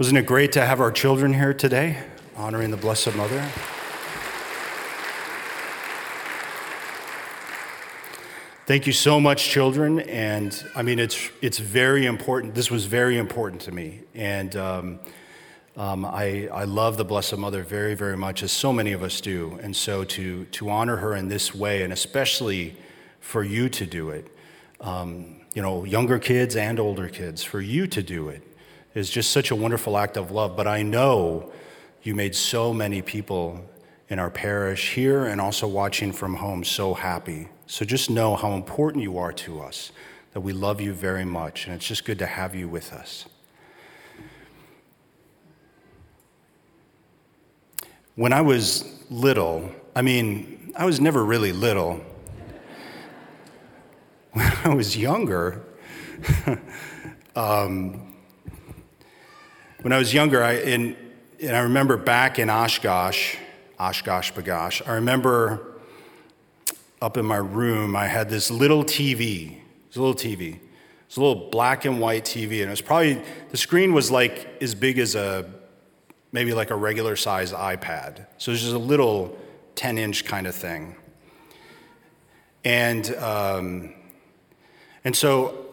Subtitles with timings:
[0.00, 1.98] Wasn't it great to have our children here today,
[2.34, 3.38] honoring the Blessed Mother?
[8.64, 10.00] Thank you so much, children.
[10.00, 12.54] And I mean, it's, it's very important.
[12.54, 14.00] This was very important to me.
[14.14, 15.00] And um,
[15.76, 19.20] um, I, I love the Blessed Mother very, very much, as so many of us
[19.20, 19.58] do.
[19.62, 22.74] And so to, to honor her in this way, and especially
[23.20, 24.34] for you to do it,
[24.80, 28.42] um, you know, younger kids and older kids, for you to do it
[28.94, 30.56] is just such a wonderful act of love.
[30.56, 31.52] But I know
[32.02, 33.64] you made so many people
[34.08, 37.48] in our parish here and also watching from home so happy.
[37.66, 39.92] So just know how important you are to us,
[40.32, 43.26] that we love you very much, and it's just good to have you with us.
[48.16, 52.00] When I was little, I mean, I was never really little.
[54.32, 55.64] When I was younger,
[57.34, 58.09] um,
[59.82, 60.96] when I was younger, I, and,
[61.40, 63.36] and I remember back in Oshkosh,
[63.78, 65.78] OshKosh B'gosh, I remember
[67.00, 69.52] up in my room, I had this little TV.
[69.52, 70.56] It was a little TV.
[70.56, 70.60] It
[71.08, 74.48] was a little black and white TV, and it was probably, the screen was like
[74.60, 75.50] as big as a,
[76.30, 78.26] maybe like a regular size iPad.
[78.36, 79.38] So it was just a little
[79.76, 80.94] 10 inch kind of thing.
[82.66, 83.94] And, um,
[85.04, 85.68] and so,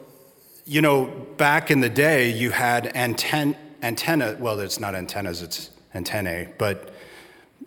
[0.66, 5.70] you know, back in the day, you had anten- antenna, well, it's not antennas, it's
[5.94, 6.94] antennae, but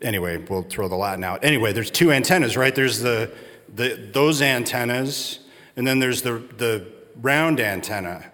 [0.03, 1.44] anyway, we'll throw the Latin out.
[1.44, 2.75] Anyway, there's two antennas, right?
[2.75, 3.30] There's the,
[3.75, 5.41] the, those antennas,
[5.77, 8.31] and then there's the, the round antenna,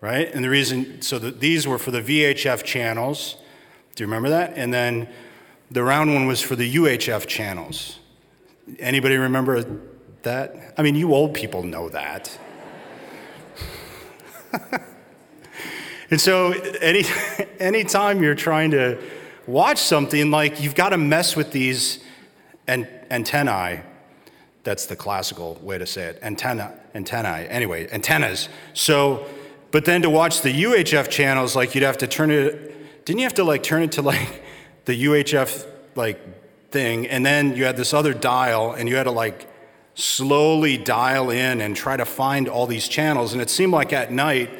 [0.00, 0.32] right?
[0.32, 3.36] And the reason, so the, these were for the VHF channels.
[3.94, 4.54] Do you remember that?
[4.56, 5.08] And then
[5.70, 7.98] the round one was for the UHF channels.
[8.78, 9.80] Anybody remember
[10.22, 10.74] that?
[10.78, 12.38] I mean, you old people know that.
[16.12, 17.04] and so, any
[17.58, 18.98] anytime you're trying to
[19.46, 22.04] watch something, like you've got to mess with these
[22.68, 23.82] an, antennae
[24.64, 26.18] that's the classical way to say it.
[26.22, 27.48] Antenna, antennae.
[27.48, 28.48] Anyway, antennas.
[28.74, 29.26] So,
[29.70, 33.04] but then to watch the UHF channels, like you'd have to turn it.
[33.04, 34.42] Didn't you have to like turn it to like
[34.84, 36.20] the UHF like
[36.70, 39.48] thing, and then you had this other dial, and you had to like
[39.94, 43.32] slowly dial in and try to find all these channels.
[43.32, 44.50] And it seemed like at night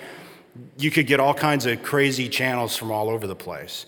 [0.78, 3.86] you could get all kinds of crazy channels from all over the place.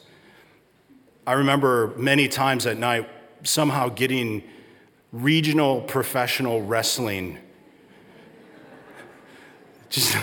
[1.27, 3.09] I remember many times at night
[3.43, 4.43] somehow getting
[5.13, 7.39] regional professional wrestling.
[9.91, 10.17] Just,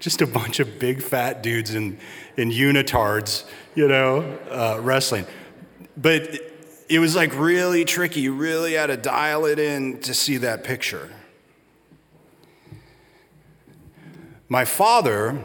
[0.00, 1.98] just a bunch of big fat dudes in,
[2.36, 3.44] in unitards,
[3.76, 5.24] you know, uh, wrestling.
[5.96, 6.56] But it,
[6.88, 8.20] it was like really tricky.
[8.20, 11.10] You really had to dial it in to see that picture.
[14.48, 15.44] My father,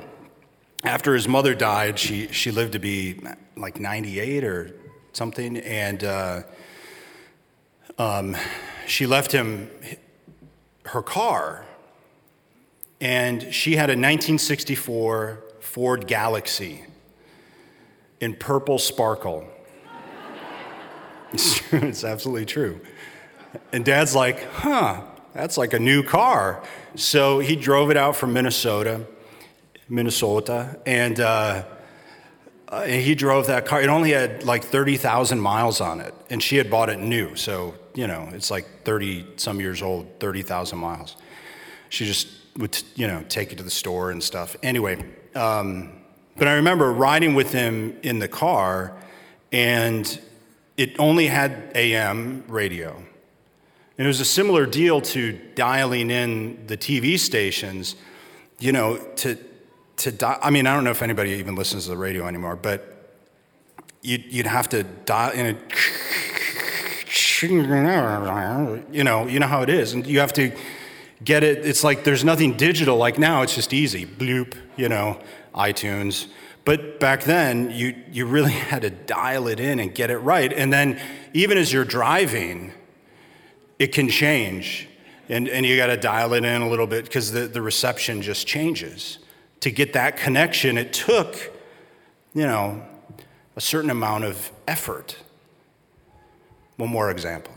[0.83, 3.19] after his mother died, she, she lived to be
[3.55, 4.71] like 98 or
[5.13, 6.41] something, and uh,
[7.97, 8.35] um,
[8.87, 9.69] she left him
[10.85, 11.65] her car,
[12.99, 16.83] and she had a 1964 Ford Galaxie
[18.19, 19.47] in purple sparkle.
[21.33, 22.81] it's absolutely true.
[23.71, 25.01] And dad's like, huh,
[25.33, 26.63] that's like a new car.
[26.95, 29.05] So he drove it out from Minnesota,
[29.91, 31.63] Minnesota, and, uh,
[32.69, 33.81] uh, and he drove that car.
[33.81, 37.35] It only had like 30,000 miles on it, and she had bought it new.
[37.35, 41.17] So you know, it's like 30 some years old, 30,000 miles.
[41.89, 44.55] She just would, you know, take it to the store and stuff.
[44.63, 45.91] Anyway, um,
[46.37, 48.95] but I remember riding with him in the car,
[49.51, 50.19] and
[50.77, 52.95] it only had AM radio.
[53.97, 57.95] And it was a similar deal to dialing in the TV stations,
[58.59, 59.37] you know, to,
[60.01, 62.55] to di- I mean, I don't know if anybody even listens to the radio anymore,
[62.55, 63.11] but
[64.01, 65.57] you'd, you'd have to dial in a
[68.91, 69.93] you know, you know how it is.
[69.93, 70.55] And you have to
[71.23, 71.65] get it.
[71.65, 74.05] It's like there's nothing digital like now, it's just easy.
[74.05, 75.19] Bloop, you know,
[75.53, 76.27] iTunes.
[76.63, 80.51] But back then, you, you really had to dial it in and get it right.
[80.51, 80.99] And then,
[81.33, 82.73] even as you're driving,
[83.79, 84.87] it can change.
[85.29, 88.21] And, and you got to dial it in a little bit because the, the reception
[88.21, 89.19] just changes.
[89.61, 91.35] To get that connection, it took,
[92.33, 92.83] you know,
[93.55, 95.17] a certain amount of effort.
[96.77, 97.53] One more example.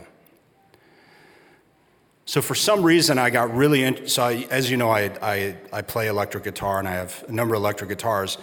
[2.27, 5.55] So, for some reason, I got really into, so I, as you know, I, I,
[5.71, 8.39] I play electric guitar and I have a number of electric guitars.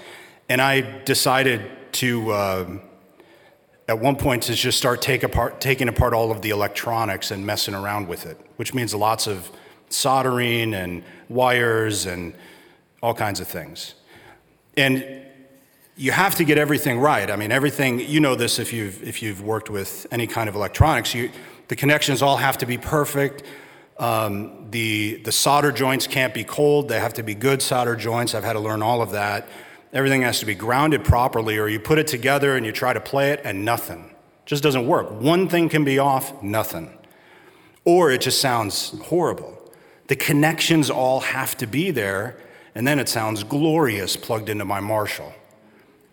[0.49, 2.79] And I decided to, uh,
[3.89, 7.45] at one point, to just start take apart, taking apart all of the electronics and
[7.45, 9.51] messing around with it, which means lots of
[9.89, 12.35] soldering and wires and
[13.03, 13.95] all kinds of things.
[14.77, 15.05] And
[15.97, 17.31] you have to get everything right.
[17.31, 20.55] I mean, everything, you know this if you've, if you've worked with any kind of
[20.55, 21.31] electronics, you,
[21.69, 23.43] the connections all have to be perfect.
[23.99, 28.35] Um, the, the solder joints can't be cold, they have to be good solder joints.
[28.35, 29.49] I've had to learn all of that.
[29.93, 33.01] Everything has to be grounded properly, or you put it together and you try to
[33.01, 34.15] play it and nothing.
[34.47, 35.11] Just doesn't work.
[35.11, 36.99] One thing can be off, nothing.
[37.85, 39.59] Or it just sounds horrible.
[40.09, 42.39] The connections all have to be there,
[42.75, 45.33] and then it sounds glorious plugged into my Marshall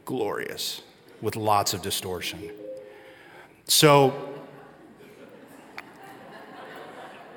[0.09, 0.81] glorious
[1.21, 2.49] with lots of distortion.
[3.65, 4.33] So,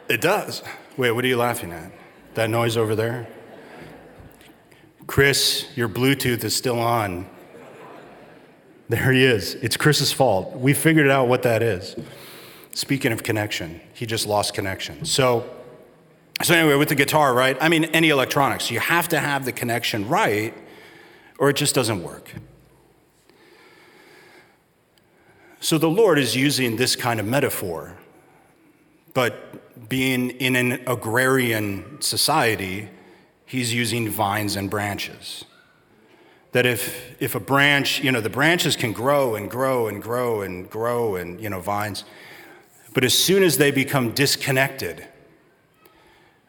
[0.08, 0.62] it does.
[0.96, 1.92] Wait, what are you laughing at?
[2.32, 3.28] That noise over there?
[5.06, 7.26] Chris, your Bluetooth is still on.
[8.88, 9.54] There he is.
[9.56, 10.56] It's Chris's fault.
[10.56, 11.94] We figured out what that is.
[12.72, 15.04] Speaking of connection, he just lost connection.
[15.04, 15.44] So,
[16.42, 17.56] so anyway, with the guitar, right?
[17.60, 20.54] I mean, any electronics, you have to have the connection right,
[21.38, 22.32] or it just doesn't work.
[25.60, 27.96] So the Lord is using this kind of metaphor.
[29.14, 32.88] But being in an agrarian society,
[33.46, 35.44] he's using vines and branches.
[36.52, 40.42] That if, if a branch, you know, the branches can grow and grow and grow
[40.42, 42.04] and grow and, you know, vines,
[42.94, 45.06] but as soon as they become disconnected,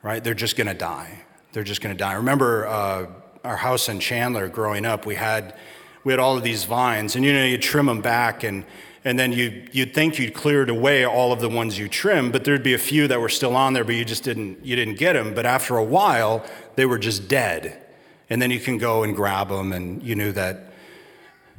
[0.04, 1.24] right, they're just going to die.
[1.54, 2.14] They're just going to die.
[2.14, 3.08] remember uh,
[3.44, 5.56] our house in Chandler growing up, we had,
[6.04, 8.66] we had all of these vines, and, you know, you trim them back and,
[9.06, 12.44] and then you, you'd think you'd cleared away all of the ones you trimmed, but
[12.46, 14.96] there'd be a few that were still on there, but you just didn't, you didn't
[14.98, 15.34] get them.
[15.34, 16.46] But after a while,
[16.76, 17.80] they were just dead.
[18.30, 20.72] And then you can go and grab them, and you knew that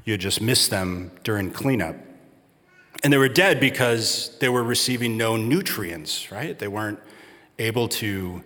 [0.04, 1.96] you just missed them during cleanup.
[3.02, 6.58] And they were dead because they were receiving no nutrients, right?
[6.58, 6.98] They weren't
[7.58, 8.42] able to,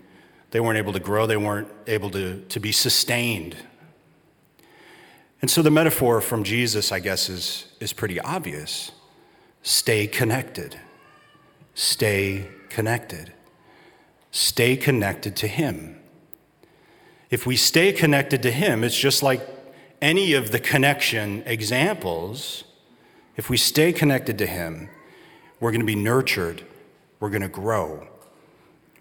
[0.50, 3.56] they weren't able to grow, they weren't able to, to be sustained
[5.40, 8.90] and so the metaphor from Jesus, I guess, is, is pretty obvious.
[9.62, 10.80] Stay connected.
[11.74, 13.32] Stay connected.
[14.32, 16.00] Stay connected to Him.
[17.30, 19.46] If we stay connected to Him, it's just like
[20.02, 22.64] any of the connection examples.
[23.36, 24.88] If we stay connected to Him,
[25.60, 26.64] we're going to be nurtured,
[27.20, 28.08] we're going to grow,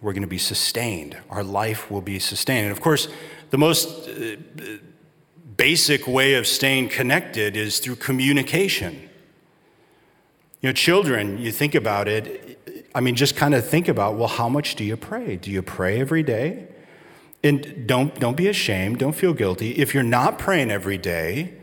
[0.02, 1.18] we're going to be sustained.
[1.30, 2.68] Our life will be sustained.
[2.68, 3.08] And of course,
[3.50, 4.36] the most uh,
[5.56, 9.10] basic way of staying connected is through communication.
[10.62, 12.60] You know, children, you think about it,
[12.94, 15.36] I mean, just kind of think about, well, how much do you pray?
[15.36, 16.68] Do you pray every day?
[17.44, 19.72] And don't, don't be ashamed, don't feel guilty.
[19.72, 21.54] If you're not praying every day,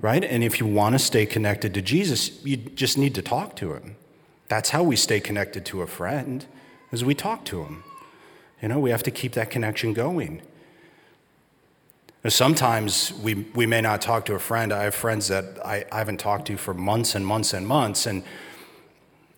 [0.00, 3.56] right, and if you want to stay connected to Jesus, you just need to talk
[3.56, 3.96] to him.
[4.48, 6.46] That's how we stay connected to a friend,
[6.92, 7.84] is we talk to him.
[8.62, 10.42] You know, we have to keep that connection going.
[12.28, 14.72] Sometimes we, we may not talk to a friend.
[14.72, 18.06] I have friends that I, I haven't talked to for months and months and months.
[18.06, 18.24] And,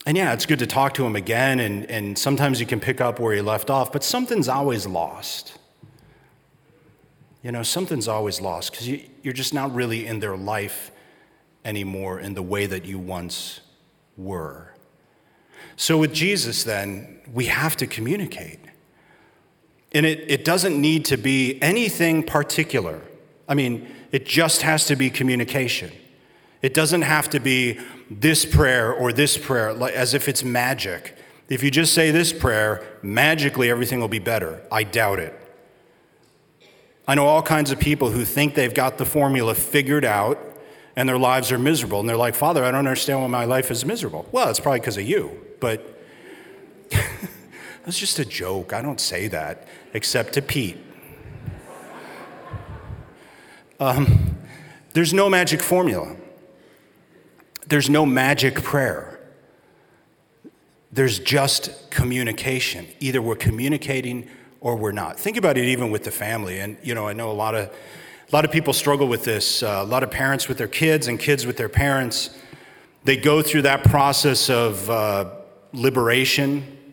[0.07, 1.61] and yeah, it's good to talk to them again.
[1.61, 5.59] And, and sometimes you can pick up where you left off, but something's always lost.
[7.43, 10.91] You know, something's always lost because you, you're just not really in their life
[11.65, 13.61] anymore in the way that you once
[14.17, 14.73] were.
[15.79, 18.59] So with Jesus, then, we have to communicate.
[19.93, 23.01] And it, it doesn't need to be anything particular.
[23.49, 25.93] I mean, it just has to be communication.
[26.63, 27.79] It doesn't have to be
[28.11, 31.17] this prayer or this prayer, as if it's magic.
[31.49, 34.61] If you just say this prayer, magically everything will be better.
[34.73, 35.33] I doubt it.
[37.07, 40.48] I know all kinds of people who think they've got the formula figured out
[40.99, 42.01] and their lives are miserable.
[42.01, 44.27] And they're like, Father, I don't understand why my life is miserable.
[44.33, 45.95] Well, it's probably because of you, but
[47.85, 48.73] That's just a joke.
[48.73, 50.77] I don't say that, except to Pete.
[53.81, 54.37] Um,
[54.93, 56.17] there's no magic formula,
[57.67, 59.15] there's no magic prayer.
[60.91, 62.89] There's just communication.
[62.99, 64.27] Either we're communicating
[64.61, 65.21] or we're not.
[65.21, 66.61] Think about it even with the family.
[66.61, 67.71] And, you know, I know a lot of,
[68.31, 69.63] a lot of people struggle with this.
[69.63, 72.37] Uh, a lot of parents with their kids and kids with their parents.
[73.05, 75.31] They go through that process of uh,
[75.73, 76.93] liberation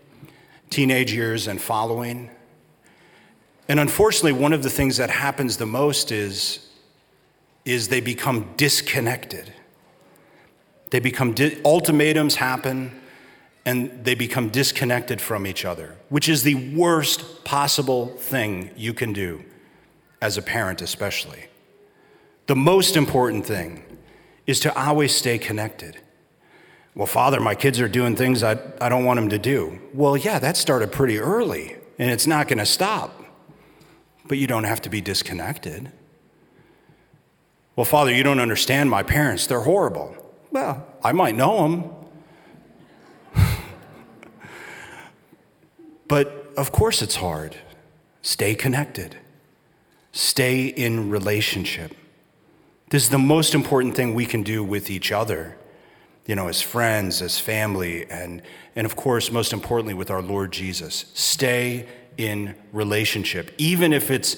[0.69, 2.29] teenage years and following.
[3.67, 6.69] And unfortunately, one of the things that happens the most is,
[7.65, 9.53] is they become disconnected.
[10.91, 13.01] They become di- ultimatums happen
[13.65, 19.11] and they become disconnected from each other, which is the worst possible thing you can
[19.11, 19.43] do
[20.25, 21.45] as a parent, especially.
[22.47, 23.83] The most important thing
[24.47, 25.97] is to always stay connected.
[26.95, 29.79] Well, Father, my kids are doing things I, I don't want them to do.
[29.93, 33.23] Well, yeah, that started pretty early, and it's not going to stop.
[34.27, 35.91] But you don't have to be disconnected.
[37.75, 39.45] Well, Father, you don't understand my parents.
[39.45, 40.15] They're horrible.
[40.51, 41.69] Well, I might know
[43.33, 43.45] them.
[46.07, 47.57] but of course it's hard.
[48.21, 49.17] Stay connected,
[50.15, 51.93] stay in relationship.
[52.89, 55.57] This is the most important thing we can do with each other,
[56.25, 58.41] you know, as friends, as family, and,
[58.77, 61.05] and of course, most importantly, with our Lord Jesus.
[61.13, 64.37] Stay in relationship, even if it's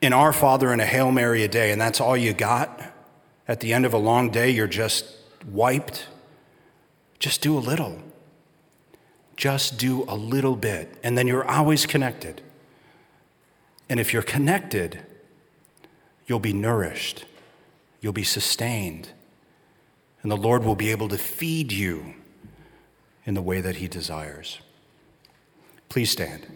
[0.00, 2.80] in Our Father and a Hail Mary a day, and that's all you got.
[3.48, 5.04] At the end of a long day, you're just
[5.50, 6.06] wiped.
[7.18, 8.00] Just do a little.
[9.36, 12.40] Just do a little bit, and then you're always connected.
[13.88, 15.04] And if you're connected,
[16.26, 17.24] you'll be nourished,
[18.00, 19.10] you'll be sustained,
[20.22, 22.14] and the Lord will be able to feed you
[23.26, 24.60] in the way that He desires.
[25.88, 26.46] Please stand.